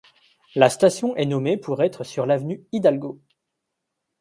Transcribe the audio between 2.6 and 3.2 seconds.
Hidalgo.